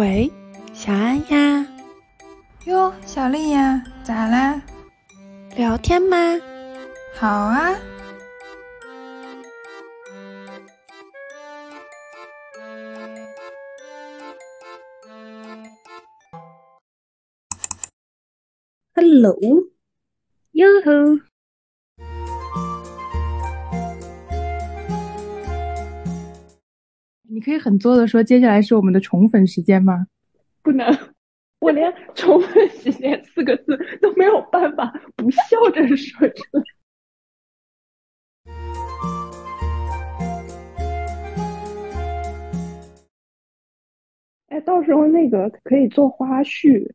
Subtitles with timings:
[0.00, 0.32] 喂，
[0.72, 1.66] 小安呀。
[2.64, 4.62] 哟，小丽呀，咋啦？
[5.54, 6.16] 聊天吗？
[7.14, 7.78] 好啊。
[18.94, 19.38] Hello，
[20.52, 21.29] 哟吼！
[27.32, 30.08] 你可以很作的说，接下来是我们的宠粉时间吗？
[30.62, 30.84] 不能，
[31.62, 35.40] 我连“宠粉时间”四个字都没有办法不笑
[35.72, 36.64] 着说出来。
[44.48, 46.90] 哎，到时候那个可以做花絮，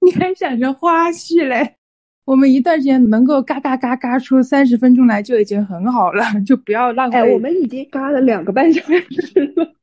[0.00, 1.76] 你还想着花絮嘞？
[2.24, 7.18] 我们一段时间能够嘎嘎嘎嘎出三十分钟来就已经很好了，就不要浪费。
[7.18, 9.75] 哎，我们已经嘎了两个半小时了。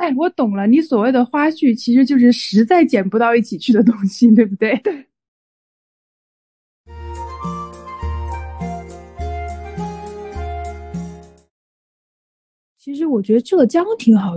[0.00, 4.74] 哎，我懂了，你所谓的花絮其实就是实在剪不到一起去的东西，对不对？
[4.78, 5.04] 对。
[12.78, 14.32] 其实我觉得浙江挺好，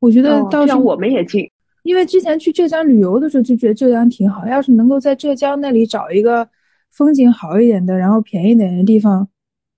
[0.00, 1.48] 我觉得到时候我们也近，
[1.84, 4.44] 因为之前去浙江旅游的时候就觉得浙江挺好。
[4.48, 6.48] 要是能够在浙江那里找一个
[6.90, 9.28] 风景好一点的，然后便宜点的地方，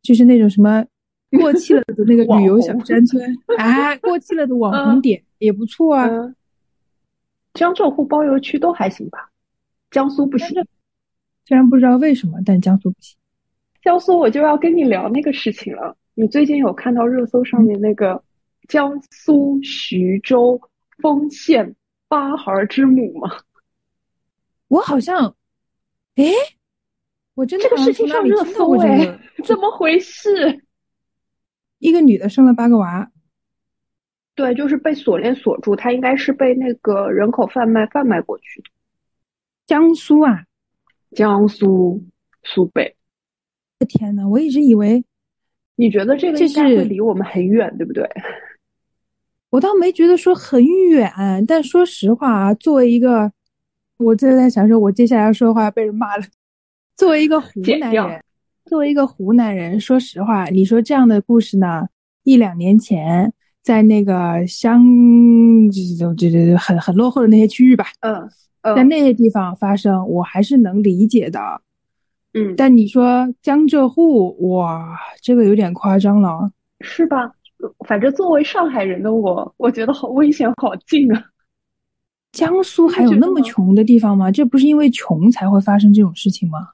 [0.02, 0.86] 就是那种什么。
[1.36, 6.08] 过气了的那个旅游小山村，哎，过气了的网红点也不错啊。
[7.54, 9.30] 江浙沪包邮区都还行吧，
[9.90, 10.48] 江苏不行。
[11.44, 13.16] 虽然不知道为什么，但江苏不行。
[13.82, 15.96] 江苏我就要跟你聊那个事情了。
[16.14, 18.22] 你最近有看到热搜上面那个
[18.68, 20.60] 江苏徐州
[20.98, 21.74] 丰县
[22.08, 23.38] 八孩之母吗？
[24.68, 25.34] 我好像，
[26.16, 26.30] 哎，
[27.34, 30.62] 我真的这个事情上热搜哎，怎么回事？
[31.78, 33.10] 一个女的生了八个娃，
[34.34, 38.70] 对，就是被锁链锁住，她应该是被那个人口贩卖贩卖过去的。
[39.66, 40.44] 江苏啊，
[41.12, 42.04] 江苏
[42.42, 42.96] 苏北。
[43.88, 45.04] 天呐，我一直以为，
[45.76, 48.08] 你觉得这个应该会离我们很远，对不对？
[49.50, 51.10] 我倒没觉得说很远，
[51.46, 53.32] 但说实话啊，作为一个，
[53.98, 56.24] 我就在想说，我接下来要说的话被人骂了。
[56.96, 58.22] 作为一个湖南人。
[58.68, 61.88] 作为一个湖南人，说实话，你说这样的故事呢，
[62.22, 64.84] 一两年前在那个乡，
[65.98, 68.28] 就就就很很落后的那些区域吧，嗯，
[68.76, 71.40] 在那些地方发生，我还是能理解的，
[72.34, 72.54] 嗯。
[72.56, 77.32] 但你说江浙沪，哇，这个有点夸张了，是吧？
[77.86, 81.24] 反正作为上海人的我，我觉得好危险，好近啊。
[82.32, 84.30] 江苏还有那么穷的地方吗？
[84.30, 86.68] 这不是因为穷才会发生这种事情吗？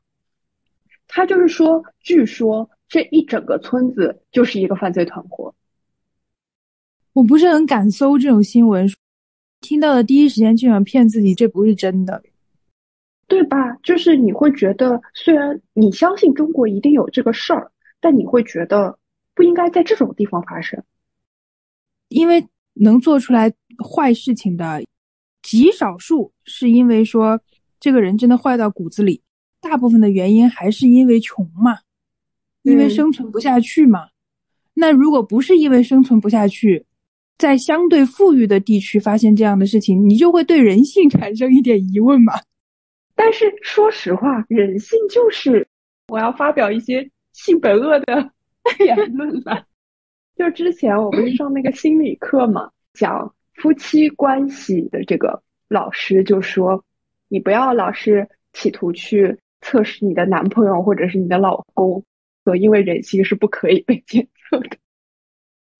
[1.06, 5.54] 他就是说，据说这一整个村子就是一个犯罪团伙。
[7.12, 8.88] 我不是很敢搜这种新闻，
[9.60, 12.22] 听到的第一时间就想骗自己，这不是真的，
[13.28, 13.76] 对吧？
[13.82, 18.98] 就是你会觉得，虽然你相信中国一定有这个事儿，但你会觉得
[19.34, 20.82] 不应该在这种地方发生，
[22.08, 22.44] 因为
[22.74, 24.82] 能做出来坏事情的
[25.42, 27.40] 极少数，是因为说
[27.78, 29.22] 这个人真的坏到骨子里。
[29.64, 31.78] 大部分的原因还是因为穷嘛，
[32.62, 34.08] 因为生存不下去嘛。
[34.74, 36.84] 那如果不是因为生存不下去，
[37.38, 42.34] 在相对富裕的地区发现这样的事情，你就会对人性产生一点疑问嘛。
[43.14, 45.66] 但是说实话，人性就是
[46.08, 48.30] 我要发表一些性本恶的
[48.84, 49.64] 言论了。
[50.36, 56.84] 就之前我不是上那个心理课嘛，讲夫妻关系的这个老师就说，
[57.28, 59.38] 你不要老是企图去。
[59.64, 62.04] 测试你的男朋友或者是你的老公，
[62.44, 64.76] 说因为人性是不可以被检测的，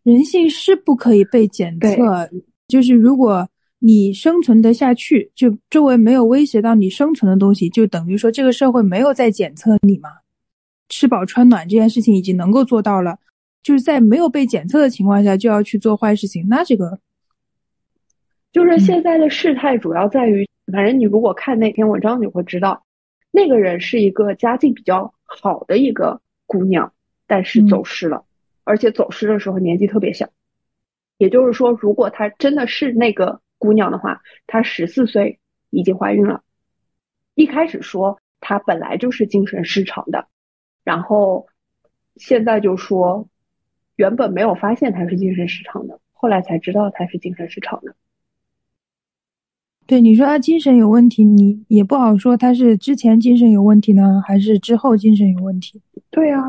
[0.03, 2.29] 人性是不可以被检测。
[2.67, 3.47] 就是如果
[3.79, 10.09] 你生存得下去，就周围没有威胁到你生存的东西，就等于说这个社会没有在检测你嘛。
[10.89, 13.19] 吃饱穿暖这件事情已经能够做到了，
[13.63, 16.99] 就是在没有被检测的情况下就要去做坏事情，那这个
[18.53, 22.83] 就是现在的事态主要在于，反正你如果看那篇文章，你会知道。
[23.37, 26.95] 那个人是一个家境比较好的一个姑娘，
[27.27, 28.25] 但是走失了，
[28.63, 30.31] 而且走失的时候年纪特别小。
[31.19, 35.41] 也就是说，如果她真的是那个姑娘的话，她十四岁
[35.71, 36.45] 已经怀孕了。
[37.35, 40.29] 一开始说她本来就是精神失常的，
[40.85, 41.49] 然后
[42.15, 43.29] 现在就说
[43.97, 47.97] 原本没有发现她是精神失常的，后来才知道她是精神失常的。
[49.87, 55.81] 对你说他精神有问题，你也不好说他是之前精神有问题呢，还是之后精神有问题。
[56.11, 56.41] 对啊，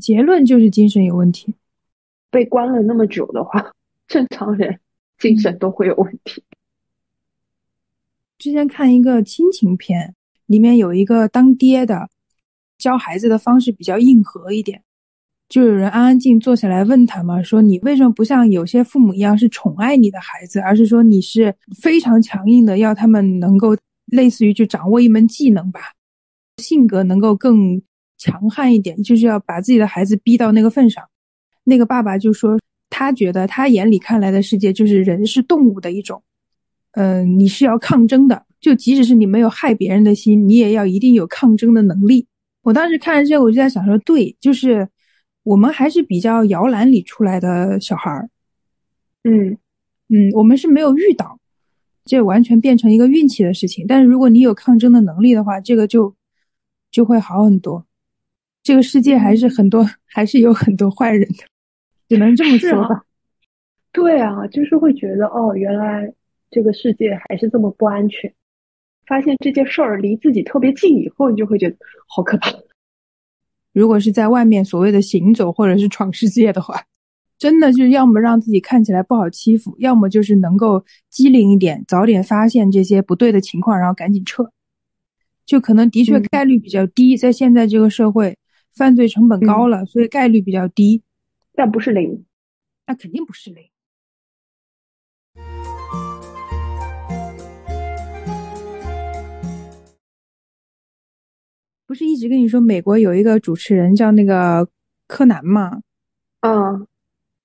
[0.00, 1.54] 结论就是精神有问题。
[2.30, 3.72] 被关了那么久的话，
[4.06, 4.80] 正常人
[5.18, 6.42] 精神都会有问题。
[8.38, 10.14] 之前看一个亲情片，
[10.46, 12.08] 里面有一个当爹的，
[12.78, 14.82] 教孩子的方式比较硬核一点，
[15.48, 25.80] 就有人安安静静坐下来问他嘛，说你为什么不像有些父母一样是宠爱你的孩子，而是说你是非常强硬的，要他们能够类似于就掌握一门技能吧，
[26.58, 27.80] 性格能够更
[28.18, 31.02] 强悍一点，就是要把自己的孩子逼到那个份上。
[31.64, 32.58] 那个爸爸就说，
[32.90, 36.22] 他觉得他眼里看来的世界就是人是动物的一种。
[36.92, 42.26] 嗯，你是要抗争的，就即使是你没有害别人的心，你也要一定有抗争的能力。
[42.62, 44.88] 我当时看了这个，我就在想说，对，就是
[45.48, 48.28] 我们还是比较摇篮里出来的小孩儿，
[49.24, 49.56] 嗯
[50.08, 51.38] 嗯，我们是没有遇到，
[52.04, 53.86] 这完全变成一个运气的事情。
[53.88, 56.14] 但是如果你有抗争的能力的话，这个就
[56.90, 57.86] 就会好很多。
[58.62, 61.44] 这个世界还是很多，还是有很多坏人的，
[62.10, 63.04] 只能这么说吧。
[63.90, 66.12] 对啊，就是会觉得哦，原来。
[66.50, 68.32] 这个世界还是这么不安全。
[69.06, 72.50] 发现这件事儿离自己特别近以后，你就会觉得好可怕。
[73.78, 76.82] 如果是在外面所谓的行走或者是闯世界的话，
[77.38, 84.50] 真的就是要么让自己看起来不好欺负，要么就是能够机灵一点，早点发现这些不对的情况，然后赶紧撤。
[85.46, 88.36] 就可能的确概率比较低，在现在这个社会，
[88.74, 91.04] 犯罪成本高了，所以概率比较低，
[91.54, 92.24] 但不是零。
[92.84, 93.62] 那肯定不是零。
[101.88, 104.68] 不是一直跟你说美国有一个主持人叫那个
[105.06, 105.80] 柯南吗？
[106.40, 106.86] 嗯，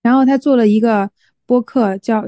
[0.01, 1.09] 然后他做了一个
[1.45, 2.25] 播客，叫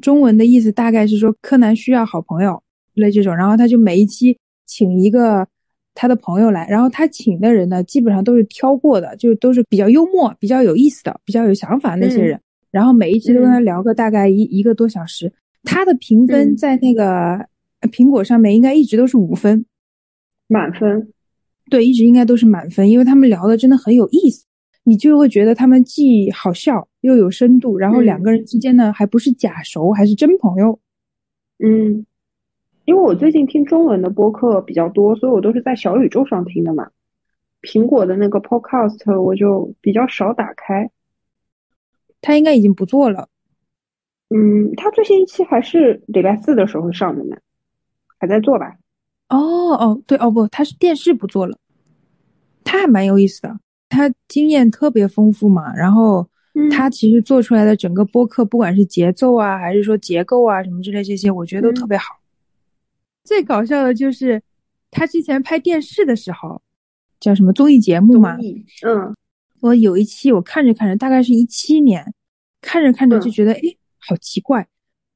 [0.00, 2.60] 中文的意思大概是说柯南需要好朋友
[2.94, 4.36] 类这种，然后他就每一期
[4.66, 5.46] 请一个
[5.94, 12.40] 他的朋友来，然后他请的人呢基本上都是挑过的，就都是比较幽默、比较有意思的、比较有想法那些人，
[12.72, 15.32] 然后每一期都跟他聊个大概一一个多小时，
[15.62, 17.46] 他的评分在那个
[17.82, 19.64] 苹果上面应该一直都是五分，
[20.48, 21.12] 满分。
[21.72, 24.44] 对，一直应该都是满分，因为他们聊的真的很有意思，
[24.84, 30.78] 你就会觉得他们既好笑又有深度，然后两个人之间呢还不是假熟，还是真朋友。
[31.64, 32.04] 嗯，
[32.84, 36.90] 因为我最近听中文的播客比较多，所以我都是在小宇宙上听的嘛。
[37.62, 40.90] 苹果的那个 Podcast 我就比较少打开。
[42.20, 43.30] 他应该已经不做了。
[44.28, 47.36] 嗯，他最新一期还是礼拜四的时候上的呢，
[48.18, 48.76] 还在做吧？
[49.30, 49.38] 哦
[49.78, 51.56] 哦，对哦不，他是电视不做了。
[52.64, 55.74] 他还蛮有意思的，他经验特别丰富嘛。
[55.74, 56.28] 然后
[56.70, 62.20] 他其实做出来的整个播客，不管是节奏啊，还是说结构啊什么之类这些，我觉得都特别好。
[63.24, 64.42] 最搞笑的就是
[64.90, 66.60] 他之前拍电视的时候，
[67.20, 68.36] 叫什么综艺节目嘛？
[68.86, 69.14] 嗯，
[69.60, 72.12] 我有一期我看着看着，大概是一七年，
[72.60, 73.60] 看着看着就觉得哎，
[73.98, 74.66] 好奇怪，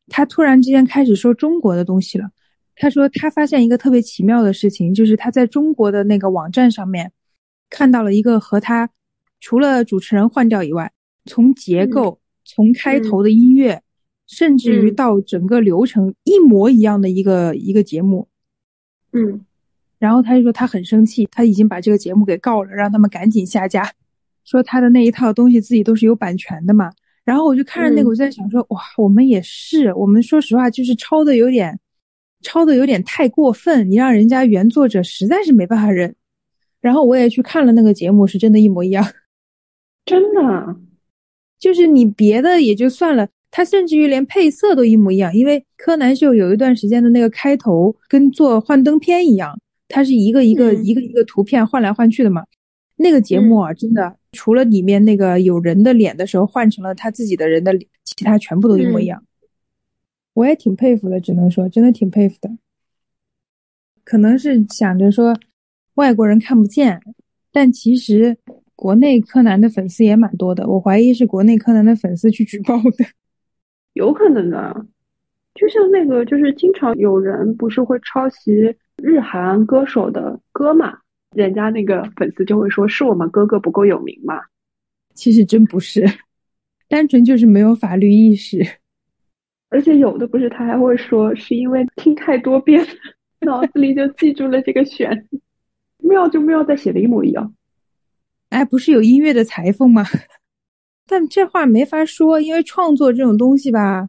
[0.09, 2.31] 他突然之间开始说中国的东西了。
[2.77, 7.13] 他说他发现一个特别奇妙的事情，就是他在中国的那个网站上面。
[7.71, 8.89] 看到了一个和他
[9.41, 10.93] 除了主持人换掉以外，
[11.25, 13.83] 从结构、从开头的音乐，
[14.27, 18.29] 甚至于到整个流程一模一样的一个一个节目。
[19.13, 19.45] 嗯，
[19.99, 23.91] 然后他就说他很生气，他已经把这个节目给告了，让他们赶紧下架，
[24.45, 26.91] 说他的那一套东西自己都是有版权的嘛。
[27.25, 31.79] 然后我就看着那个，我在想说，哇，我们也是，我们说实话就是抄的有点，
[32.43, 36.15] 抄的有点太过分，你让人家原作者实在是没办法忍。
[36.87, 39.05] 然后我也去看了那个节目，是真的一模一样，
[40.07, 40.77] 真的，
[41.59, 45.35] 就是你别的也就算了，他甚至于连配色都一模一样。
[45.35, 52.45] 因为柯南秀有一段时间的那个开头跟做幻灯片一样，它是一个一个一个一个图片换来换去的嘛。
[52.95, 59.25] 那个节目啊，真的除了里面那个有人的脸的时候换成了他自己的人的脸，其他全部都一模一样。
[60.35, 62.49] 我也挺佩服的，只能说真的挺佩服的。
[64.05, 65.37] 可能是想着说。
[65.97, 67.01] 外国人看不见，
[67.53, 68.37] 但其实
[68.75, 70.67] 国内柯南的粉丝也蛮多的。
[70.69, 73.05] 我怀疑是国内柯南的粉丝去举报的，
[73.95, 74.87] 有可能的。
[75.55, 78.53] 就像那个，就是经常有人不是会抄袭
[79.03, 80.99] 日韩歌手的歌嘛，
[81.35, 84.39] 人家那个粉丝就会说是我们哥哥不够有名嘛。
[85.15, 86.05] 其实真不是，
[86.89, 88.61] 单纯就是没有法律意识。
[89.71, 92.87] 而且有的不是，他还会说是因为听太多遍，
[93.41, 95.41] 脑子里就记住了这个旋律。
[96.07, 97.55] 妙就妙在写的一模一样，
[98.51, 100.05] 哎，不是有音乐的裁缝吗？
[101.09, 104.09] 但这话没法说，因为创作这种东西吧，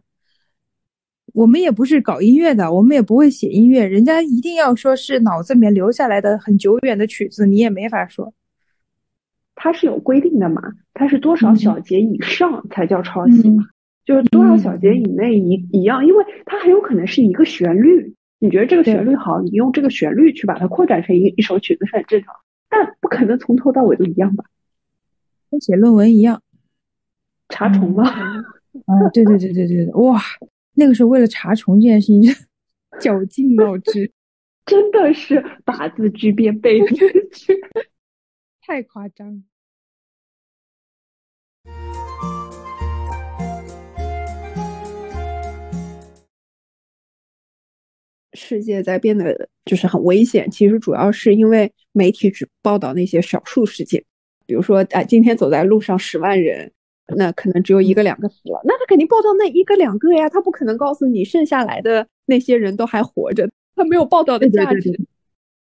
[1.34, 8.34] 我们也不是搞音乐的，我们也不会写音乐，人家一定要说是脑子里面留下来的很久远的曲子，你也没法说。
[9.56, 10.62] 它是有规定的嘛？
[10.94, 13.63] 它是多少小节以上才叫抄袭嘛？
[14.06, 22.36] 就是多少小节以内一一样，因为它很有可能是一个旋律，你觉得这个旋律好，你用这个旋律去把它扩展成一一首曲子是很正常，
[22.70, 24.46] 但不可能从头到尾都一样吧？
[25.50, 26.41] 跟写论文一样，
[27.50, 28.08] 查重吗？
[28.08, 30.22] 啊，对对对对对对，哇，
[30.75, 32.22] 那个时候为了查重这件事情，
[33.00, 34.12] 绞尽脑汁，
[34.65, 36.96] 真的是把字句变背字
[37.32, 37.60] 句，
[38.62, 39.44] 太夸张。
[48.38, 54.03] 世界在变得就是很危险，其实主要是因为媒体只报道那些少数事件，
[54.46, 56.72] 比如说，哎，今天走在路上十万人，
[57.15, 64.94] 那可能只有一个两个死了，那他肯定报道那一个两个呀，他不可能告诉你剩下来的那些人都还活着，他没有报道的价值。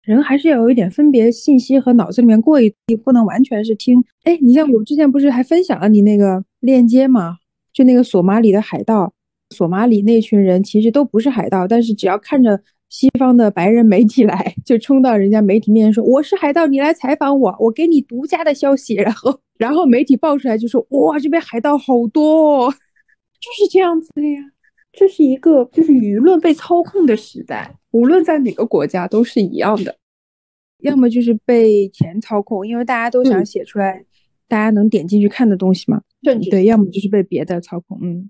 [0.02, 2.74] 人还是要有一点分别信息和脑子里面过一，
[3.06, 4.04] 不能完全是听。
[4.24, 7.38] 哎，你像我之前不是还分享了你那个链接吗？
[7.72, 9.14] 就那个索马里的海盗。
[9.54, 24.42] 索马里那群人其实都不是海盗，但是只要看着西方的白人媒体来， 就冲到人家媒体面前说：“我是海盗，你来采访我，我给你独家的消息。”然后，然后媒体爆出来就说：“哇，这边海盗好多，哦就是这样子的呀。”
[24.94, 29.96] 这是一个就是舆论被操控的时代，无论在哪个国家都是一样的，
[30.82, 34.06] 要么就是被钱操控，因为大家都想写出来
[34.48, 36.04] 大家能点进去看的东西嘛。
[36.52, 38.30] 对，要么就是被别的操控，嗯。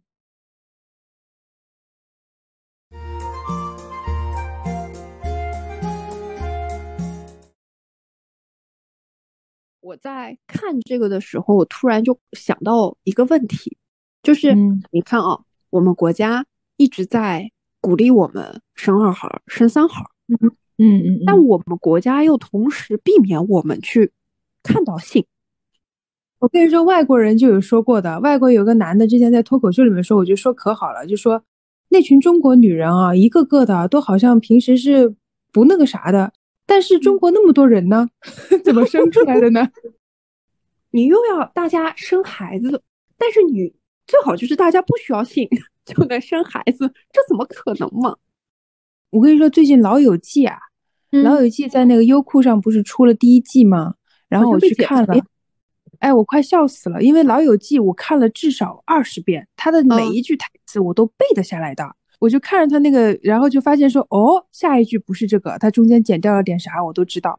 [9.83, 13.75] 我在看这个的时候，我突然就想到一个问题，
[14.23, 14.55] 就是
[14.91, 15.37] 你看啊，
[15.71, 16.45] 我们国家
[16.77, 24.13] 一直在鼓励我们生二孩、生三孩，嗯嗯，但我们国家又同时避免我们去
[24.63, 25.25] 看到性。
[26.39, 31.43] 我跟你说，外国人就有说过的，外国有个男的之前在脱口秀里面说，我就说可好了，就说
[31.89, 35.13] 那群中国女人啊，一个个的都好像平时是
[35.51, 36.31] 不那个啥的。
[36.73, 38.09] 但是中国那么多人呢，
[38.65, 39.69] 怎么生出来的呢？
[40.89, 42.81] 你又要大家生孩子，
[43.15, 43.71] 但是你
[44.07, 45.47] 最好就是大家不需要性
[45.85, 48.15] 就能生孩子，这怎么可能嘛？
[49.11, 50.57] 我跟你说，最近《老友记》啊，
[51.21, 53.93] 《老友记》在那个优酷上不是出了第一季吗？
[54.27, 55.13] 然后我去看了，
[55.99, 61.95] 哎，我快笑死了，因为《老友记》我看了至少二十遍，他的每一句台词我都背得下来的。
[62.23, 67.37] 我就看着他那个，然后就发现说，哦，下一句不是这个，他中间剪掉了点啥，我都知道。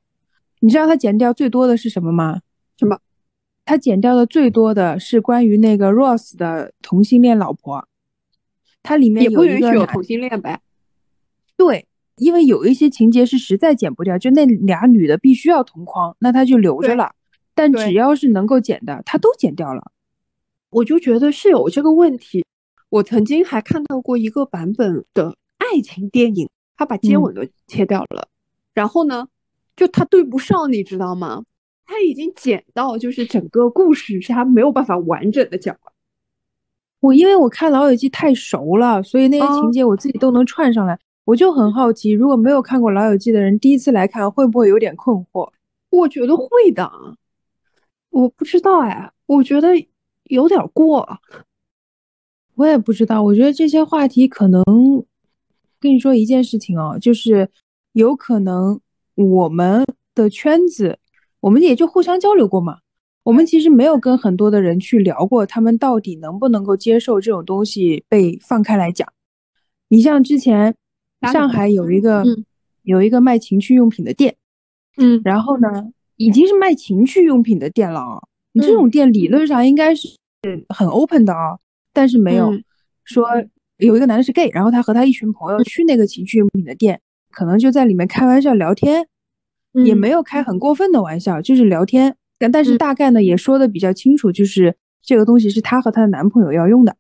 [0.61, 2.43] 你知道他剪掉最多的是什么吗？
[2.77, 2.99] 什么？
[3.65, 7.89] 他剪掉的最多的是关于那个 Ross 的同性恋老婆。
[8.83, 10.61] 它里面也不允许有同性恋呗。
[11.57, 11.87] 对，
[12.19, 17.15] 因为有一些情节是实在剪不掉，就那俩女的必须要同框，那他就留着了。
[17.55, 19.93] 但只要是能够剪的，他都剪掉了。
[20.69, 22.45] 我就觉得是有这个问题。
[22.95, 28.29] 我曾经还看到过一个版本的爱情电影，他把接吻都切掉了，
[28.73, 29.27] 然后呢，
[29.75, 31.43] 就他对不上，你知道吗？
[31.85, 35.93] 他已经剪到就是整个故事是他没有办法完整的讲了。
[37.01, 40.97] 我因为我看老友记太熟了，所以那些情节我自己都能串上来。
[41.25, 45.51] 我就很好奇，如果没有看过老友记的人第一次来看，会不会有点困惑？
[45.91, 46.89] 我觉得会的，
[48.11, 49.71] 我不知道哎，我觉得
[50.25, 51.19] 有点过。
[52.57, 54.63] 我也不知道，我觉得这些话题可能
[55.81, 57.49] 跟你说一件事情哦，就是
[57.93, 58.81] 有可能
[59.15, 59.85] 我们
[60.15, 60.99] 的圈子，
[61.41, 62.79] 我们也就互相交流过嘛。
[63.25, 69.09] 我们其实没有跟很多的人去聊过，他们到底能不能够接受这种东西被放开来讲。
[69.89, 70.75] 你像之前
[71.33, 72.23] 上海有一个
[72.83, 74.37] 有一个卖情趣用品的店，
[74.99, 78.23] 嗯，然后呢，已经是卖情趣用品的店了啊。
[78.53, 80.17] 你这种店理论上应该是
[80.69, 81.59] 很 open 的啊。
[81.95, 82.53] 但是没有
[83.05, 83.27] 说
[83.79, 89.07] 有一个男的是 gay，然后他和他一群朋友去那个情趣用品的店，可能就在里面开玩笑聊天，
[89.85, 92.17] 也没有开很过分的玩笑，就是聊天。
[92.37, 96.97] 但但是大概呢也说的比较清楚，就是这个东西是他和他的男朋友要用的。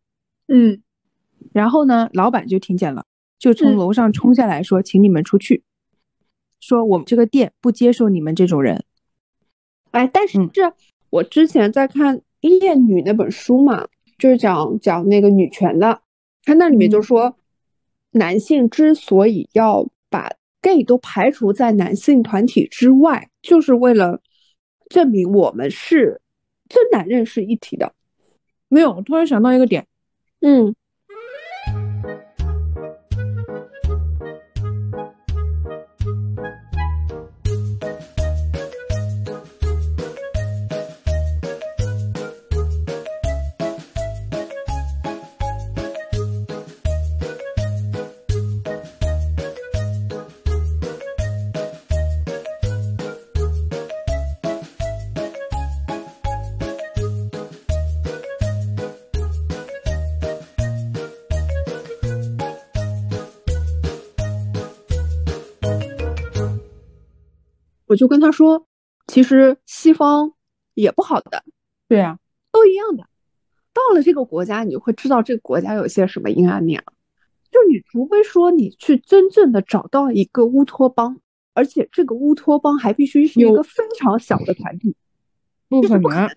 [0.46, 0.80] 嗯，
[1.52, 3.04] 然后呢，老板就听见了，
[3.38, 5.64] 就从楼上冲下来说：“请你们出去，
[6.60, 8.84] 说我们这个店不接受你们这种人。”
[9.90, 10.72] 哎，但是这
[11.10, 13.86] 我之前在看《恋女》那本书嘛。
[14.24, 16.00] 就是讲讲那个女权的，
[16.44, 17.36] 他那里面就说，
[18.12, 20.30] 男性之所以要把
[20.62, 24.22] gay 都排除在男性团体之外，就是为了
[24.88, 26.22] 证明我们是
[26.70, 27.92] 真男人是一体的。
[28.68, 29.86] 没有，我突然想到一个点，
[30.40, 30.74] 嗯。
[67.94, 68.66] 我就跟他说，
[69.06, 70.32] 其实西方
[70.74, 71.44] 也不好的，
[71.86, 72.18] 对啊，
[72.50, 73.04] 都一样的。
[73.72, 76.92] 到了这个国家，你就会知道这个国家有些什么阴暗面了。
[77.52, 81.20] 就你除非说你去真正的找到一个乌托邦，
[81.52, 84.96] 而且这个乌托邦还必须是一个非常小的团体，
[85.68, 86.28] 不可能。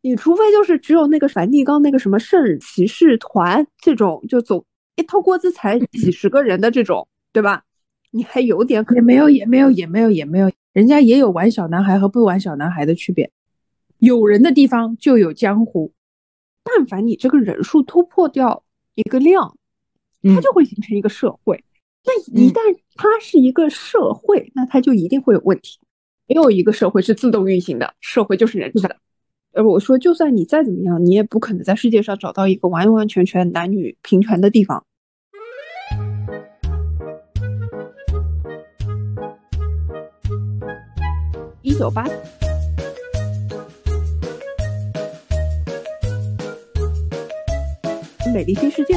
[0.00, 4.64] 你除非就是只有那个梵蒂冈那个什么圣骑士团这种，就总
[4.96, 7.62] 一套锅子才几十个人的这种，对吧？
[8.12, 9.02] 你还有点可能。
[9.02, 13.28] 也没有，也没有，也没有，也没有，人家也有玩小男孩和不玩小男孩的区别。
[13.98, 15.92] 有人的地方就有江湖，
[16.62, 18.62] 但凡你这个人数突破掉
[18.94, 19.56] 一个量，
[20.22, 21.64] 它嗯就会形成一个社会。
[22.04, 22.60] 那一嗯旦
[22.94, 25.78] 它是一个社会，那它就一定会有问题。
[26.26, 28.96] 没有一个社会是自动运行的，社会就是人治的。
[29.52, 34.84] 而我说，就算你再怎么样，你也不可能在世界上找到一个完完全全男女平权的地方。
[41.72, 42.04] 一九八
[48.34, 48.94] 美丽新世界。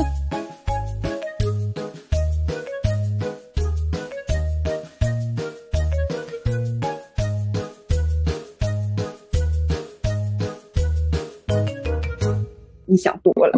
[12.85, 13.57] 你想多了，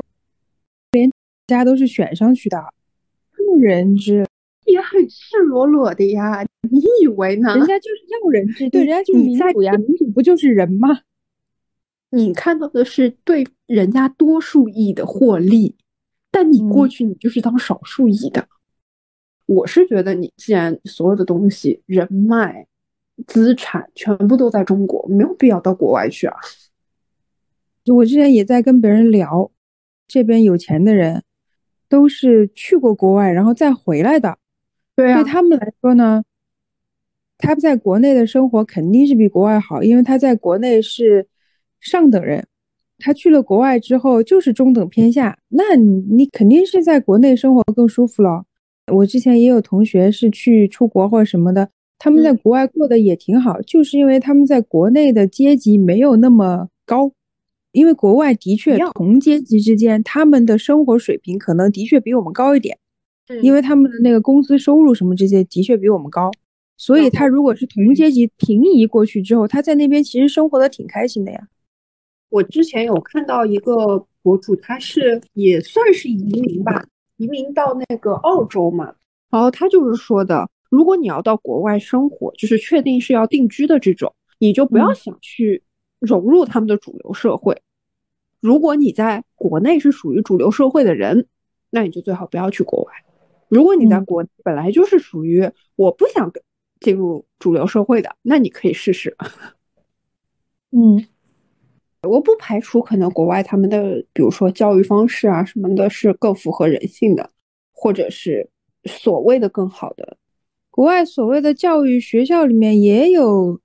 [1.47, 2.57] 大家都是选上去的，
[3.35, 4.27] 不人治，也
[4.97, 6.43] 很赤裸裸的呀。
[6.69, 7.55] 你以为呢？
[7.55, 11.01] 人家就是要人治，对，人家就是民主呀，民主不就是人吗？
[12.09, 15.75] 你看到的是对人家多数裔的获利，
[16.31, 18.47] 但你过嗯去你就是当少数裔的。
[19.45, 22.67] 我是觉得你既然所有的东西、人脉、
[23.27, 26.35] 资产全部都在中国，没有必要到国外去啊。
[27.85, 29.49] 我之前也在跟别人聊，
[30.05, 31.23] 这边有钱的人
[31.87, 34.37] 都是去过国外然后再回来的，
[34.97, 36.23] 对对他们来说呢，
[37.37, 41.27] 他在国内的生活肯定是比国外好，因为他在国内是
[41.79, 42.45] 上等人，
[42.97, 48.43] 他去了国外之后就是中等偏下，那你你肯定是在国内生活更舒服了。
[48.91, 57.11] 我之前也有同学是去出国或者什么的，他们在嗯国外过得也挺好，就是因为他们在国内的阶级没有那么高。
[57.73, 62.79] 因为国外的确同阶级之间，他们的生活水平可能的确比我们高一点，
[63.41, 66.31] 因为他们的那个工资收入什么这些的确比我们高，
[66.77, 71.47] 所以他如果是同阶级平移过去之后，他在那边其实生活的挺开心的呀。
[72.29, 76.85] 我之前有看到一个博主，他是也算是移民吧，
[77.17, 78.93] 移民到那个澳洲嘛，
[79.29, 85.63] 然后他就是说的，如果你要到国外生活，就是确定是要定居的这种，你就不要嗯想去
[85.99, 87.61] 融入他们的主流社会。
[88.39, 91.27] 如果你在国内是属于主流社会的人，
[91.69, 92.91] 那你就最好不要去国外。
[93.49, 96.31] 如果你在嗯国内本来就是属于我不想
[96.79, 99.15] 进入主流社会的，那你可以试试。
[100.71, 101.05] 嗯，
[102.01, 107.29] 我不排除可能国外他们的，比如说教育方式啊什么的，是更符合人性的，
[107.71, 108.49] 或者是
[108.85, 110.17] 所谓的更好的。
[110.69, 113.59] 国外所谓的教育学校里面也有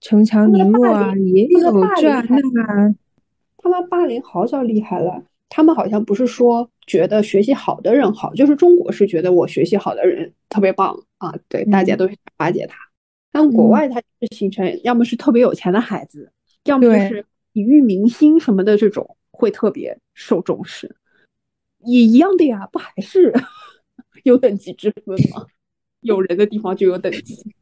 [0.00, 1.60] 城强凌弱啊，也有
[1.96, 2.94] 这啊那啊。
[3.62, 12.76] 他们霸凌好叫厉害了，他们好像不是说觉得学习好的人好，就是中国是觉得我学习好的人特别棒啊，对，大家嗯都想巴结他。
[13.30, 16.32] 但国嗯外它是形成，要么是特别有钱的孩子，
[16.64, 20.96] 要么就是体育明星什么的这种会特别受重视，
[21.84, 23.32] 也一样的呀，不还是
[24.24, 25.46] 有等级之分吗？
[26.00, 27.54] 有人的地方就有等级。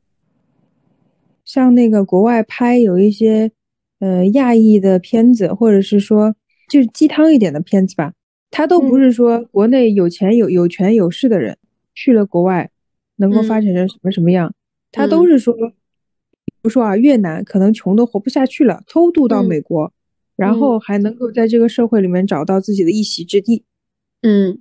[1.45, 3.53] 像那个国外拍有一些
[3.99, 6.35] 呃亚裔的片子，或者是说
[6.71, 8.15] 就是鸡汤一点的片子吧，
[8.51, 11.57] 他都不嗯是说国内有钱有有权有势的人
[11.95, 12.71] 去了国外
[13.17, 14.55] 能够发嗯展成什么什么样，
[14.91, 19.93] 他都嗯是说，比如说啊越南可能穷的活不下去了，偷渡到嗯美国，
[20.37, 23.65] 然嗯后还能够在这个社会里面找到自己的一席之地。
[24.23, 24.61] 嗯，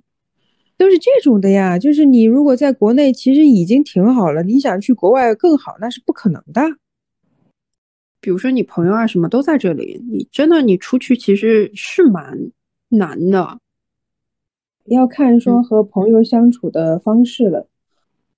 [0.76, 6.62] 都是这种的呀，就是你如果在国内其实已经挺好了，你想去国外更好，那是不可能的。
[8.20, 12.50] 比如说你朋友啊什么都在这里，你真的你出去其实是蛮
[12.88, 13.58] 难的。
[14.94, 17.68] 要看说嗯和朋友相处的方式了。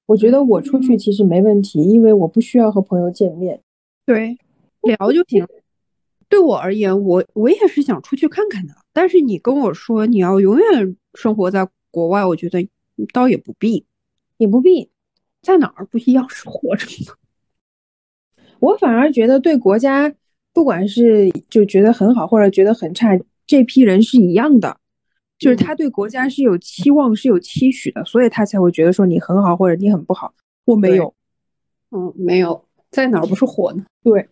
[0.06, 3.60] 我觉得我出去其实没问题，因为我不需要和朋友见面。
[4.04, 4.36] 对，
[4.82, 5.46] 聊就行。
[6.28, 8.74] 对我而言，我我也是想出去看看的。
[8.92, 12.68] 但是你跟我说你要永远生活在国外，我觉得
[13.12, 13.84] 倒也不必，
[14.38, 14.90] 也不必。
[15.42, 17.14] 在哪儿不一样是活着吗？
[18.58, 20.12] 我反而觉得对国家，
[20.52, 24.79] 不管是就觉得很好或者觉得很差，这批人是一样的，
[25.40, 30.34] 就是他对国家是有期望、是有期许的，所以他才会觉得说你很好或者你很不好。
[30.66, 31.14] 我没有，
[31.90, 33.84] 嗯，没有，在哪儿不是火呢？
[34.04, 34.28] 对，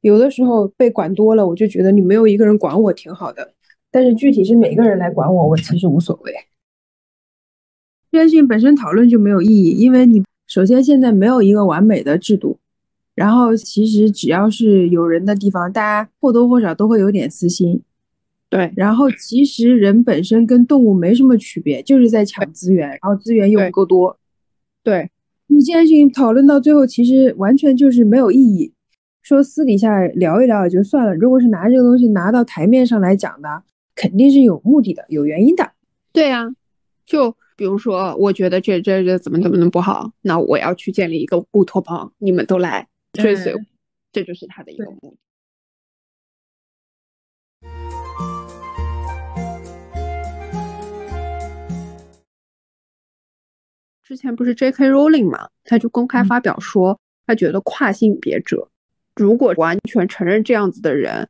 [0.00, 3.54] 有的时候被管多了，我就觉得你没有一个人管我挺好的。
[3.92, 6.34] 但是具体是哪个人来管我，我其实无所谓。
[8.10, 12.58] 这件事情本身讨论就没有意义，因为你首先现在没有一个完美的制度，
[13.14, 17.80] 然后其实只要是有人的地方，大家或多或少都会有点私心。
[18.54, 24.16] 对，然后其实人本身跟动物没什么区别，就是在抢资源，然后资源又不够多。
[24.84, 25.10] 对，
[25.48, 28.72] 你这件事情讨论到最后，其实完全就是没有意义。
[29.22, 33.64] 说私底下聊一聊也就算了，如果是拿这个东西拿到台面上来讲的，
[33.96, 35.72] 肯定是有目的的，有原因的。
[36.12, 36.48] 对呀，
[37.04, 43.60] 就比如说，我觉得这这这怎么怎么能不好，那我要去建立一个乌托邦，你们都来追随我，
[44.12, 45.16] 这就是他的一个目的。
[54.04, 54.90] 之前不是 J.K.
[54.90, 58.68] Rowling 嘛，他就公开发表说，他觉得跨性别者
[59.16, 61.26] 如果完全承认这样子的人，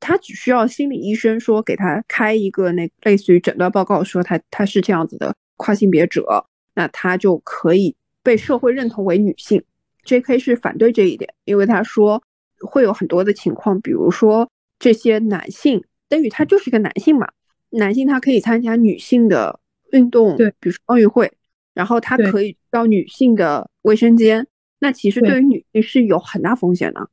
[0.00, 9.62] 他只需要心理医生说给他开一个那类似于诊断报告，说他他是这样子的跨性别者，那他就可以被社会认同为女性。
[10.02, 10.40] J.K.
[10.40, 12.20] 是反对这一点，因为他说
[12.66, 14.50] 会有很多的情况，比如说
[14.80, 17.28] 这些男性等于他就是一个男性嘛，
[17.70, 19.60] 男性他可以参加女性的
[19.92, 21.30] 运动，对，比如说奥运会。
[21.78, 24.44] 然后他可以到女性的卫生间，
[24.80, 27.08] 那其实对于女性是有很大风险的。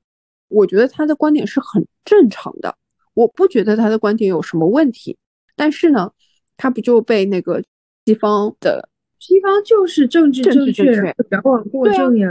[0.48, 2.76] 我觉得他的观点是很正常的，
[3.14, 5.20] 我不觉得他的观点有什么问题。
[5.56, 6.12] 但是呢，
[6.58, 7.62] 他不就被那个
[8.08, 10.84] 西方的西方就是政治正确，
[11.30, 12.28] 矫枉过正呀。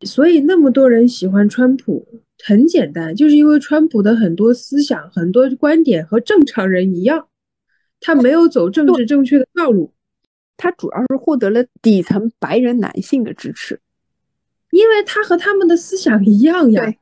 [0.00, 2.06] 所以那么多人喜欢川普，
[2.42, 7.28] 很简单，就是因为川普的很多思想、很多观点和正常人一样，
[8.00, 9.92] 他没有走政治正确的道路。
[10.56, 13.80] 他主要是获得了底层白人男性的支持，
[14.70, 16.94] 因为他和他们的思想一样呀。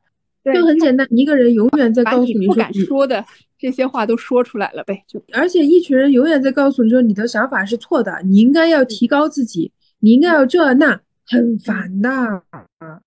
[0.53, 3.25] 就很简单，一个人永远在告诉你不敢说的
[3.59, 5.03] 这些话都说出来了呗。
[5.09, 12.43] 就而且一群人永远在告诉你说你的想法是错的，你应该要提高自己，你应该要这那，很烦的。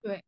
[0.01, 0.23] 对。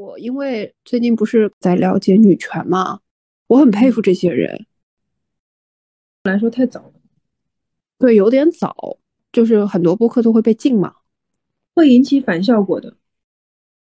[0.00, 3.00] 我因为最近不是在了解女权嘛，
[3.48, 4.64] 我很佩服这些人。
[6.24, 6.92] 来说太早了，
[7.98, 8.96] 对，有点早，
[9.30, 10.94] 就是很多播客都会被禁嘛，
[11.74, 12.96] 会引起反效果的。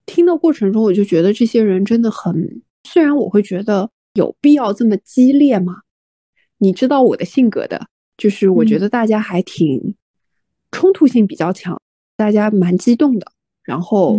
[0.06, 5.82] 听的过程中，我就觉得这些人真的很，虽然我会觉得有必要这么激烈吗？
[6.60, 9.96] 你知道我的性格的，就是我觉得大家还挺
[10.72, 11.82] 冲突性比较强，
[12.16, 14.18] 大家蛮激动的，然后。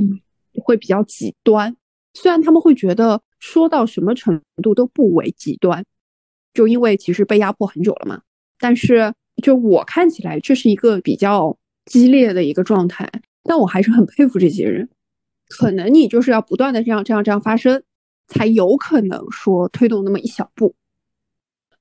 [0.60, 1.76] 会比较极端，
[2.14, 5.84] 虽然他们会觉得说到什么程度都不为极端，
[6.54, 8.22] 就因为其实被压迫很久了嘛。
[8.58, 13.10] 但是就我看起来，这是一个比较激烈的一个状态。
[13.44, 14.88] 但我还是很佩服这些人，
[15.48, 17.82] 可能你就是要不断的这样这样这样发生，
[18.26, 20.74] 才有可能说推动那么一小步。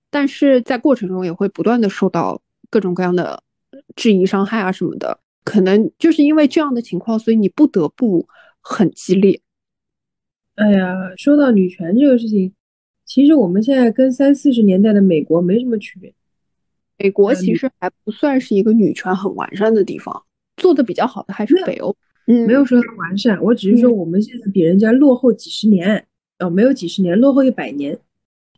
[0.10, 3.44] 但是在过程中也会不断的受到各种各样的
[3.96, 5.20] 质疑、伤害啊什么的。
[5.44, 8.28] 可能就是因为这样的情况，所以你不得不。
[8.70, 9.40] 很激烈。
[10.56, 12.52] 哎呀，说到女权这个事情，
[13.06, 16.14] 其实我们现在跟三四十年代的美国没什么区别。
[16.98, 20.24] 美国其实还不算是一个女权很完善的地方，
[20.58, 21.96] 做的比较好的还是北欧。
[22.26, 26.06] 嗯，没有说它完善，我只是说我们现在比人家落后几十年。
[26.40, 27.98] 哦，没有几十年，落后一百年。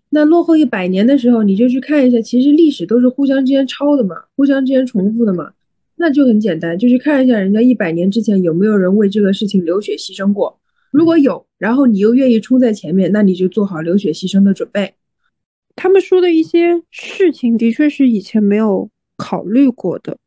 [0.09, 5.53] 那落后一百年的时候，你就去看一下，其实历史都是互相之间抄的嘛，互相之间重复的嘛。
[6.01, 10.57] 那就很简单，就是看一下人家一百年之前有没有人为这个事情流血牺牲过。
[10.91, 14.93] 如果有，然后你又愿意冲在前面，那你就做好流血牺牲的准备。
[15.75, 20.17] 他们说的一些事情，的确是以前没有考虑过的。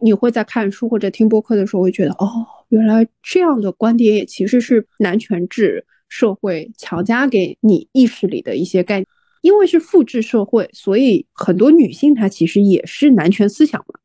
[0.00, 2.28] 你会在看书或者听播客的时候，会觉得哦，
[2.68, 9.06] 原来这样的观点也其实是男权制社会强加给你意识里的一些概念。
[9.40, 13.98] 因为是复制社会，所以很多女性她其实也是男权思想嘛。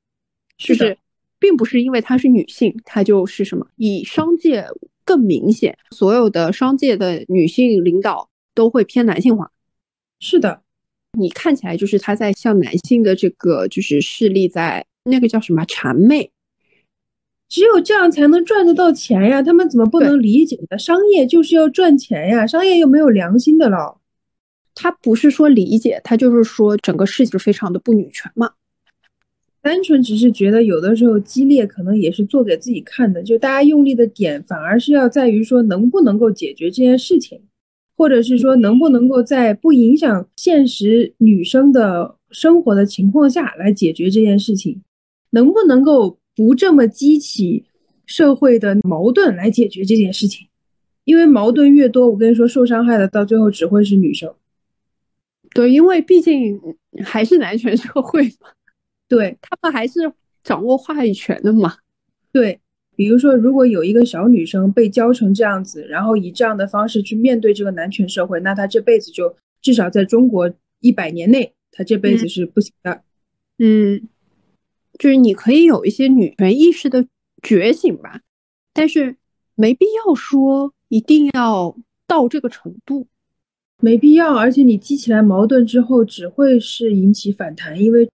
[0.58, 0.98] 就是，
[1.40, 3.68] 并不是因为她是女性，她就是什么。
[3.76, 4.66] 以商界
[5.04, 9.52] 更明显，所有的商界的女性领导都会偏男性化。
[10.20, 10.62] 是的，
[11.18, 16.32] 你看起来就是她在向男性的这个就是势力在那个叫什么谄媚。
[17.50, 19.40] 只有这样才能赚得到钱呀！
[19.40, 20.78] 他们怎么不能理解呢？
[20.80, 24.00] 商业就是要赚钱呀，商业又没有良心的了。
[24.74, 28.54] 他不是说理解，他就是说整个事情非常的不女权嘛。
[29.64, 33.24] 单纯只是觉得有的时候激烈，可能也是做给自己看的。
[33.24, 37.42] 就大家用力的点，反而是要在于说能不能够解决这件事情。
[37.96, 44.82] 或者是说能不能够在不影响现实女生的生活的情况下来解决这件事情，
[45.30, 47.66] 能不能够不这么激起
[48.08, 50.48] 社会的矛盾来解决这件事情？
[51.06, 54.34] 因为矛盾越多，我跟你说，受伤害的到最后只会是女生。
[55.54, 56.60] 对，因为毕竟
[57.04, 58.50] 还是男权社会嘛，
[59.16, 60.12] 对他们还是
[60.44, 61.76] 掌握话语权的嘛。
[62.32, 62.60] 对，
[62.96, 73.04] 比如说，如果有一个小女生被教成这样子，然后以这样的方式去面对这个男权社会，那她这辈子就至少在中国一百年内，她这辈子是不行的。
[73.60, 74.10] 嗯，
[74.98, 77.06] 就是你可以有一些女权意识的
[77.44, 78.22] 觉醒吧，
[78.74, 79.16] 但是
[79.54, 83.06] 没必要说一定要到这个程度。
[83.80, 88.10] 没必要，而且你激起来矛盾之后，只会是引起反弹，因为。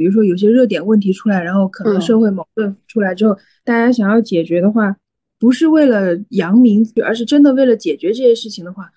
[0.00, 4.96] 比如说有些热点问题出来，然后可能社会矛盾出来之后，大家想要解决的话，
[5.38, 8.90] 不是为了扬名，而是真的为了解决这些事情的话，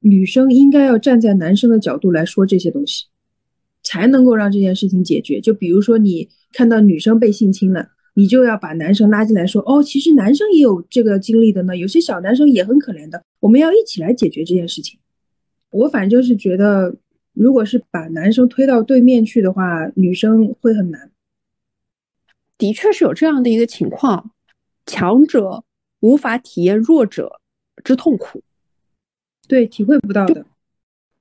[0.00, 3.04] 女生应该要站在男生的角度来说这些东西，
[3.82, 5.38] 才能够让这件事情解决。
[5.38, 14.98] 就比如说你看到女生被性侵了，你就要把男生拉进来说，哦，其实男生也有这个经历的呢，有些小男生也很可怜的，我们要一起来解决这件事情。
[15.72, 16.96] 我反正就是觉得。
[17.32, 21.10] 如果是把男生推到对面去的话，女生会很难。
[22.58, 24.30] 的确是有这样的一个情况，
[24.86, 25.64] 强者
[26.00, 27.40] 无法体验弱者
[27.82, 28.42] 之痛苦，
[29.48, 30.46] 对，体会不到的。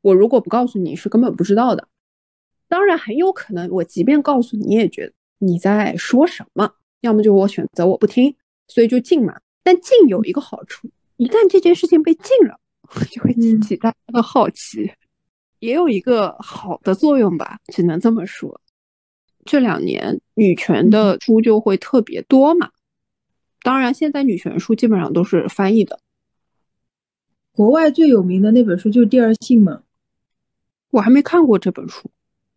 [0.01, 1.87] 我如果不告诉你是根本不知道的。
[2.67, 8.35] 当然很有可能，我即便告诉你也觉得你在说什么，要么就我选择我不听，
[8.67, 9.39] 所以就禁嘛。
[9.63, 12.59] 但禁有一个好处，一旦这件事情被禁了，
[13.11, 14.91] 就会激起大家的好奇。
[15.61, 18.59] 也有一个好的作用吧，只能这么说。
[19.45, 22.71] 这两年女权的书就会特别多嘛。
[23.61, 25.99] 当然，现在女权书基本上都是翻译的。
[27.51, 29.83] 国外最有名的那本书就是《第二性》嘛。
[30.89, 32.09] 我还没看过这本书。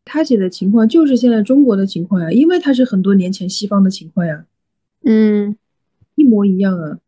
[0.06, 4.46] 他写的情况就是现在中国的情况呀，因为他是很多年前西方的情况呀。
[5.02, 5.54] 嗯，
[6.14, 6.98] 一模一样啊。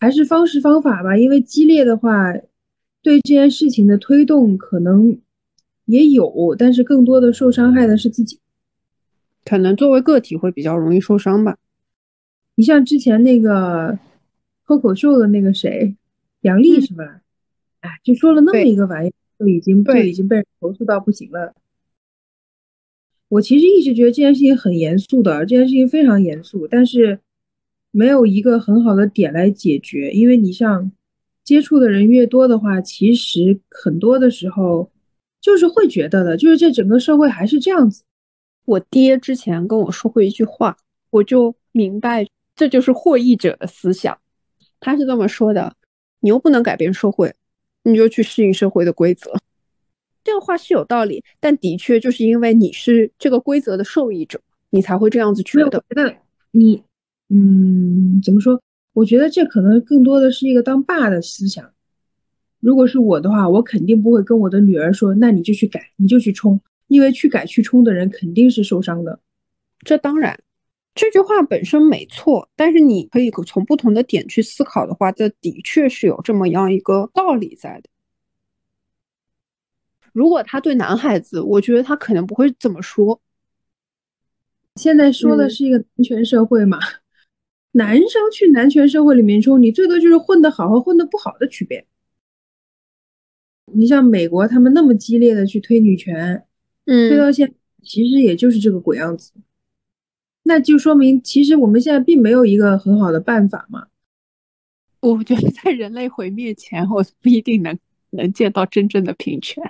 [0.00, 2.34] 还是方式方法吧，因为激烈的话。
[3.08, 5.18] 对这件事情的推动可能
[5.86, 8.38] 也有，但是更多的受伤害的是自己。
[9.46, 11.56] 可能作为个体会比较容易受伤吧。
[12.56, 13.98] 你像之前那个
[14.66, 15.96] 脱口秀的那个谁，
[16.42, 17.22] 杨笠是吧？
[17.80, 21.54] 哎，就说了那么一个玩意，就已经就已经被人投诉到不行了。
[23.30, 27.20] 我其实一直觉得这件事情很严肃的，这件事情非常严肃，但是
[27.90, 30.92] 没有一个很好的点来解决，因为你像。
[31.48, 34.92] 接触的人越多的话，其实很多的时候
[35.40, 38.02] 就是会觉得的，就是这整个社会还是这样子。
[38.66, 40.76] 我爹之前跟我说过一句话，
[41.08, 44.18] 我就明白这就是获益者的思想。
[44.78, 45.72] 他是这么说的
[46.20, 47.34] ：“你又不能改变社会，
[47.82, 49.32] 你就去适应社会的规则。”
[50.22, 55.82] 这个话是有道理，但的确就是因为你是这个规则的受益者，你才会这样子觉得。
[55.88, 56.14] 觉得
[56.50, 56.82] 你，
[57.30, 58.60] 嗯，怎么说？
[58.98, 61.72] 我觉得这可能更多的是一个当爸的思想。
[62.58, 69.20] 如果是我的话，我肯定不会跟我的女儿说：“那你就去改，你就去冲。”因为去改去冲的人肯定是受伤的。
[69.84, 70.40] 这当然，
[70.96, 77.88] 这句话本身没错，但是你可以从不同的点去思考的话，这的确是有这么样一个道理在的。
[80.12, 83.20] 如果他对男孩子，我觉得他可能不会这么说。
[84.74, 86.80] 现在说的是一个男权社会嘛？
[87.78, 91.86] 男生去男权社会里面冲，你最多就是混得好和混得不好的区别。
[93.72, 96.44] 你像美国，他们那么激烈的去推女权，
[96.86, 99.32] 嗯，推到现其实也就是这个鬼样子。
[100.42, 103.86] 那就说明，其实我们现在并没有一个很好的办法嘛。
[105.00, 107.78] 我觉得在人类毁灭前，我不一定能
[108.10, 109.62] 能见到真正的平权，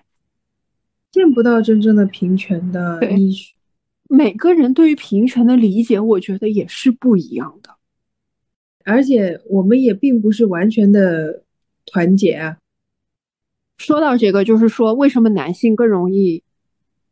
[1.12, 3.01] 见不到真正的平权的。
[3.16, 3.37] 你
[4.09, 7.78] 每个人对于平权的理解，我觉得也是不一样的。
[8.88, 11.42] 而且我们也并不是完全的
[11.85, 12.57] 团结啊。
[13.77, 16.42] 说到这个，就是说，为什么男性更容易？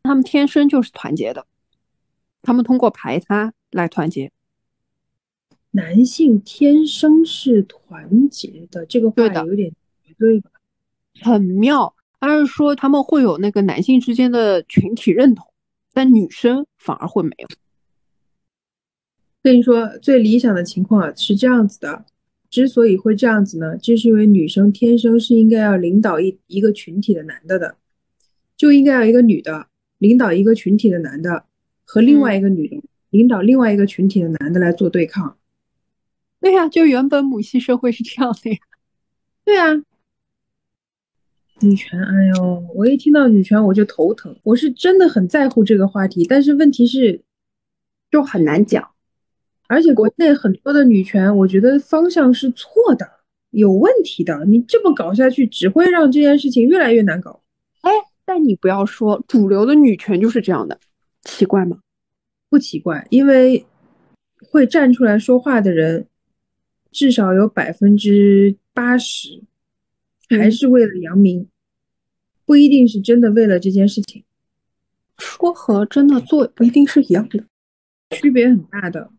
[0.02, 1.46] 他们天生就是团结的，
[2.40, 4.32] 他们通过排他来团结。
[5.72, 9.70] 男性天生是团结的，这个话有点
[10.02, 10.50] 绝对吧？
[11.20, 15.46] 很妙，而是说他们会有那个男性之间的群体认同，
[15.92, 17.48] 但女生反而会没有。
[19.46, 22.04] 跟你说，最理想的情况啊是这样子的：
[22.50, 27.76] 之所以会这样子呢，就是因为女生天生是应该要领导一一个群体的男的的，
[28.56, 31.44] 就应该要一个女的领导一个群体的男的，
[31.84, 35.36] 和另外一个女的领导另外一个群体的男的来做对抗。
[36.40, 38.58] 对呀，就原本母系社会是这样的呀。
[39.46, 39.80] 对啊，
[41.60, 44.36] 女权，哎呦，我一听到女权我就头疼。
[44.42, 47.22] 我是真的很在乎这个话题，但是问题是，
[48.10, 48.90] 就很难讲。
[49.68, 53.06] 而且国内很多的女权，我觉得方向是错的，
[53.50, 54.44] 有问题的。
[54.46, 57.42] 你这么搞下去，只会让这件事情越来越难搞。
[57.80, 57.90] 哎，
[58.24, 60.78] 但你不要说主流的女权就是这样的，
[61.22, 61.78] 奇怪吗？
[62.48, 63.66] 不奇怪，因为
[64.50, 66.06] 会站出来说话的人。
[66.92, 69.42] 至少有百分之八十
[70.30, 71.46] 还是为了扬名，
[72.46, 74.24] 不一定是真的为了这件事情。
[75.18, 77.44] 说和真的做不一定是一样的，
[78.16, 79.10] 区别很大的。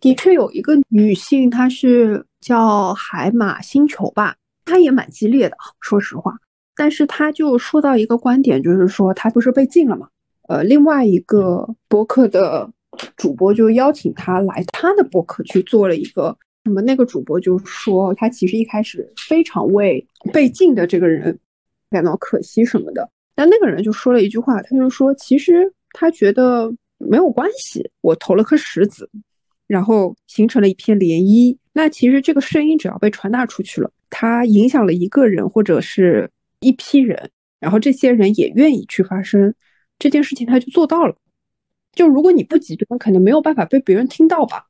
[0.00, 6.34] 的确有一个女性，她是叫海马星球吧，她也蛮激烈的，说实话。
[6.76, 10.08] 但是她就说到一个观点，就是说她不是被禁了嘛？
[10.48, 12.70] 呃，另外一个博客的
[13.16, 16.36] 主播就邀请她来他的博客去做了一个。
[16.64, 16.82] 什么？
[16.82, 21.38] 那个主播就说，他其实一开始非常为被禁的这个人
[21.90, 23.08] 感到可惜什么的。
[23.36, 29.08] 但那个人就说了一句话，他就说，其实他觉得没有关系，我投了颗石子，
[29.66, 31.56] 然后形成了一片涟漪。
[31.72, 39.54] 那其实这个声音只要被传达出去了，它影响了一个人或者是一批人，然后这些人也愿意去发声，
[39.98, 41.16] 这件事情他就做到了。
[41.92, 44.66] 就如果你不极端，可能没有办法被别人听到吧。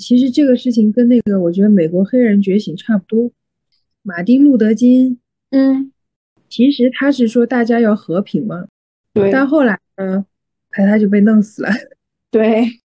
[0.00, 3.30] 其实这个事情跟那个，我觉得美国黑人觉醒差不多。
[4.02, 5.92] 马丁路德金，嗯，
[6.48, 8.66] 其实他是说大家要和平嘛，
[9.12, 9.30] 对。
[9.30, 10.26] 但后来呢，
[10.70, 11.70] 他他就被弄死了。
[12.32, 12.81] 对，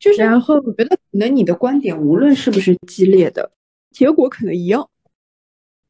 [0.00, 3.52] 就是然后我觉得可能你的观点无论是不是激烈的，
[3.92, 4.88] 结果可能一样，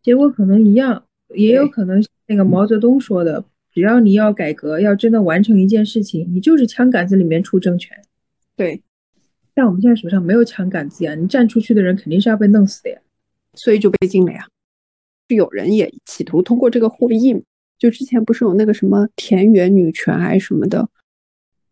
[0.02, 7.96] 结果可能一样，也有可能那个毛泽东说的，只要你要改革，要真的完成一件事情，你就是枪杆子里面出政权。
[8.56, 8.82] 对。
[9.52, 12.98] 但我们现在手上没有枪杆子呀，你站出去的人肯定是要被弄死的呀，
[13.54, 14.48] 所以就被禁了呀。
[15.28, 17.44] 是有人也企图通过这个获益，
[17.78, 20.88] 就之前不是有那个什么田园女权还是什么的，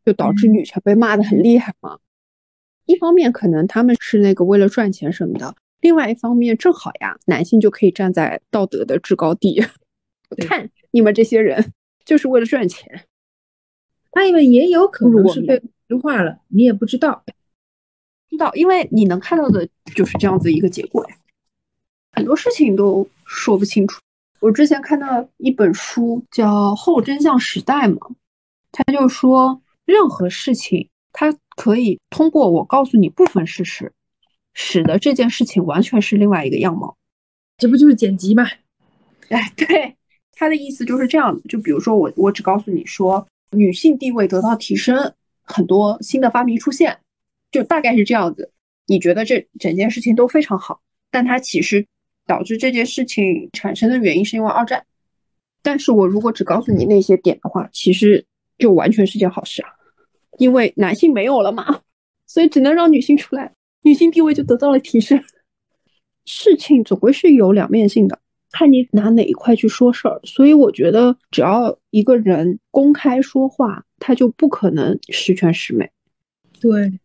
[0.04, 1.98] 就导致女权被骂的很厉害嘛。
[2.88, 9.62] 一方面可能他们是那个为了赚钱什么的，另外一方面正好呀，男性就可以站在道德的制高地，
[10.48, 11.72] 看你们这些人
[12.06, 13.04] 就是为了赚钱。
[14.10, 17.22] 他们也有可能是被污化了，你也不知道。
[18.30, 21.16] 知道，因为你能看到的就是这样子一个结果呀，
[22.12, 24.00] 很多事情都说不清楚。
[24.40, 28.00] 我之前看到一本书叫《后真相时代》嘛，
[28.72, 33.92] 他就说任何事情，它可以通过我告诉你部分事实，
[34.54, 36.96] 使得这件事情完全是另外一个样貌。
[37.56, 38.44] 这不就是剪辑吗？
[39.28, 39.96] 哎，对，
[40.34, 41.42] 他的意思就是这样子。
[41.48, 46.96] 就比如说我，我只告诉你说，女性地位得到提升，很多新的发明出现。
[47.50, 48.52] 就大概是这样子，
[48.86, 51.84] 你觉得这整件事情都非常好，但它其实
[52.24, 54.86] 导致这件事情产生的原因是因为二战。
[55.60, 58.24] 但是我如果只告诉你那些点的话，其实
[58.58, 59.70] 就完全是件好事啊，
[60.38, 61.80] 因为男性没有了嘛，
[62.26, 65.22] 所以只能让女性出来，女性地位就得到了提升。
[66.24, 68.18] 事情总归是有两面性的，
[68.52, 70.20] 看你拿哪一块去说事儿。
[70.24, 75.90] 所以我觉得，只要一个人公开说话，他就不可能十全十美。
[76.60, 76.98] 对。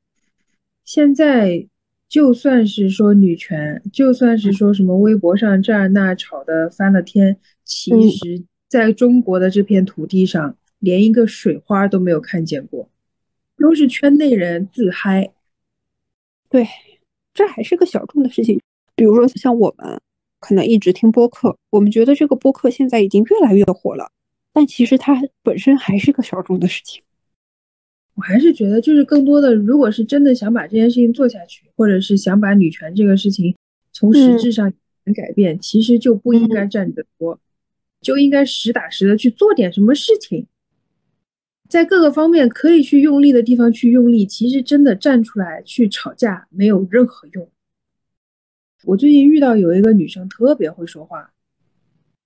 [0.85, 1.65] 现在
[2.09, 12.89] 就算是说女权，就算是说什么微博上这儿那吵的翻了天，其实在中国的这片土地上，连一个水花都没有看见过，
[13.57, 15.31] 都是圈内人自嗨。
[16.49, 16.67] 对，
[17.33, 18.59] 这还是个小众的事情。
[18.95, 19.99] 比如说像我们，
[20.39, 24.11] 可能一直听播客，我们觉得这个播客现在已经越来越火了，
[24.51, 27.01] 但其实它本身还是个小众的事情。
[28.15, 33.55] 我还是觉得，就是更多的，如果是真的想把这件事情做下去，或者是想把女权这个事情
[33.91, 34.71] 从实质上
[35.15, 37.39] 改变，其实就不应该站着说，
[38.01, 40.45] 就应该实打实的去做点什么事情，
[41.73, 44.27] 在各个方面可以去用力的地方去用力。
[44.27, 47.49] 其实真的站出来去吵架没有任何用。
[48.83, 51.31] 我最近遇到有一个女生特别会说话，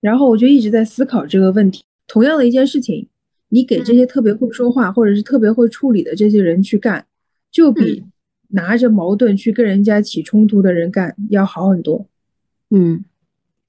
[0.02, 3.08] 然后我就一直在思考这个问题，同样的一件事情。
[3.48, 7.08] 你给这些特别会说话或者是特别会处理的这些人去干，
[7.50, 8.04] 就比
[8.50, 12.06] 拿着矛盾去跟人家起冲突的人干要好很多。
[12.70, 13.06] 嗯，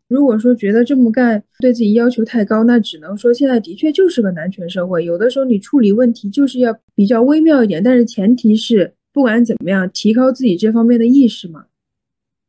[0.09, 5.05] 如果说觉得这么干对自己要求太高，那只能说现在的确就是个男权社会。
[5.05, 11.67] 有的时候你处理问题就是要比较微妙一点，但是前提是不管怎么样提高自己这方面的意识嘛。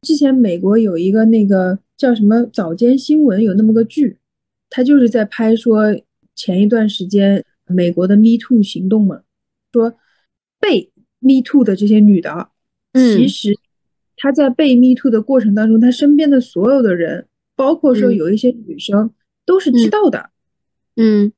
[0.02, 4.18] 之前美国有一个那个叫什么早间新闻，有那么个剧，
[4.70, 5.94] 他就是在拍说
[6.36, 9.24] 前一段时间美国的 Me Too 行动嘛，
[9.74, 9.94] 说
[10.62, 10.90] 被
[11.20, 12.48] Me Too 的这些女的，
[12.94, 13.54] 其实
[14.16, 17.26] 她在被 Me Too 的过程当中，她身边的所有的人，
[17.60, 19.12] 包括说有一些女生
[19.46, 20.30] 都是知道的，
[20.96, 21.34] 嗯。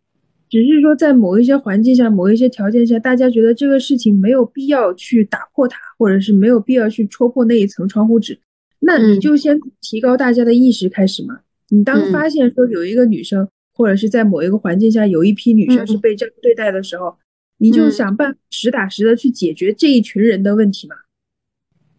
[0.51, 8.37] 只是说，在某一些环境下、某一些条件下，大家觉得这个事情没有必要去打破它，或者是没有必要去戳破那一层窗户纸。
[8.79, 11.39] 那你就先提高大家的意识开始嘛。
[11.69, 17.15] 你当发现说有一个女生，或者是在某一个环境下有一批女生是被这样对待的时候，
[17.57, 20.97] 你就想办法实打实的去解决这一群人的问题嘛。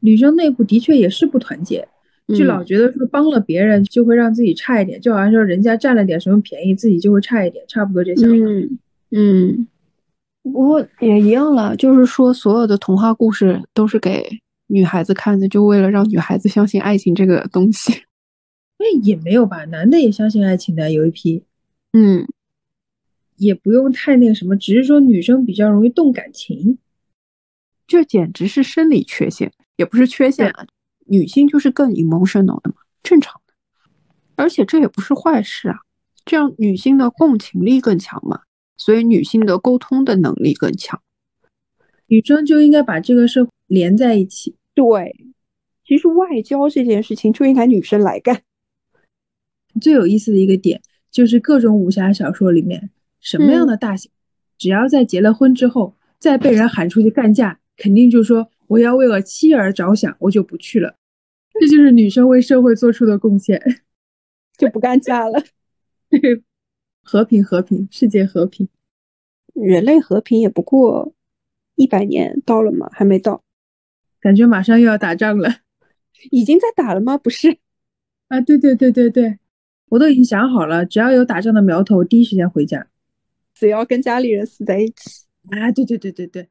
[0.00, 1.88] 女生内部的确也是不团结。
[2.28, 8.36] 就老觉得说帮了别人就会让自己差一点，就好像说人家占了点什么便宜，自己就会差一点，差不多这想法。
[8.36, 8.78] 嗯
[9.14, 9.68] 嗯，
[10.42, 14.24] 不过也一样了，就是说所有的童话故事都是给
[14.68, 17.92] 女孩子看的，就为了让女孩子相信爱情这个东西。
[18.78, 21.44] 那也没有吧，男的也相信爱情的有一批。
[21.92, 22.26] 嗯，
[23.36, 26.78] 也不用太那个什么，只是说女生比较容易动感情，
[27.86, 30.66] 这简直是生理缺陷，也不是缺陷啊。
[31.06, 33.54] 女性就是更 emotional 的嘛，正常的，
[34.36, 35.80] 而且这也不是坏事啊，
[36.24, 38.42] 这样女性的共情力更强嘛，
[38.76, 41.00] 所以女性的沟通的能力更强，
[42.06, 44.56] 女生就应该把这个事连在一起。
[44.74, 45.26] 对，
[45.84, 48.42] 其实外交这件事情就应该女生来干。
[49.80, 50.80] 最有意思的一个点
[51.10, 52.90] 就是各种武侠小说里面，
[53.20, 54.08] 什么样的大侠，
[54.56, 58.48] 只要在结了婚之后再被人喊出去干架，肯定就说。
[58.72, 60.96] 我要为了妻儿着想，我就不去了。
[61.60, 63.60] 这就是女生为社会做出的贡献，
[64.56, 65.42] 就不干架了。
[67.02, 68.66] 和平，和平，世界和平，
[69.52, 71.12] 人类和平也不过
[71.74, 72.88] 一百年到了吗？
[72.92, 73.44] 还没到，
[74.20, 75.56] 感觉马上又要打仗了。
[76.30, 77.18] 已经在打了吗？
[77.18, 77.58] 不是
[78.28, 79.38] 啊，对对对对对，
[79.90, 82.86] 我都已经想好了，只要有打仗的苗头，第一时间回家，
[83.52, 85.70] 只要跟家里人死在一起啊！
[85.72, 86.48] 对对对对对。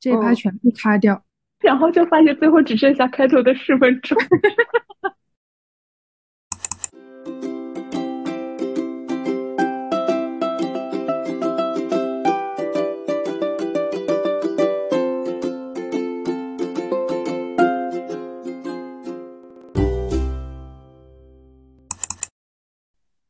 [0.00, 1.22] 这一趴全部卡掉，
[1.58, 4.16] 然后就发现最后只剩下开头的十分钟。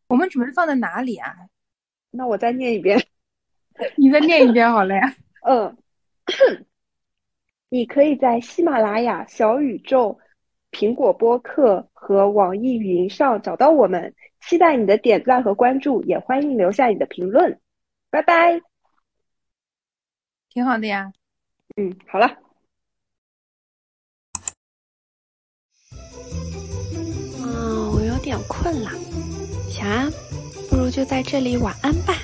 [0.07, 1.35] 我们准备放在哪里啊？
[2.13, 3.05] 那我再念一遍，
[3.97, 5.17] 你再念一遍好了呀。
[5.49, 5.77] 嗯。
[7.69, 10.19] 你可以在喜马拉雅、小宇宙、
[10.71, 14.15] 苹果播客和网易云上找到我们。
[14.41, 17.61] 期待你的点赞和关注，也欢迎留下你的评论。
[18.09, 18.61] 拜拜。
[20.49, 21.13] 挺好的呀。
[21.77, 22.27] 嗯，好了。
[27.39, 28.91] 啊，我有点困了。
[29.69, 30.11] 小安，
[30.71, 32.15] 不如就在这里晚安吧。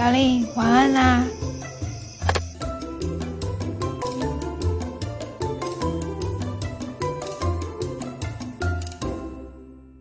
[0.00, 1.26] 小丽，晚安啦。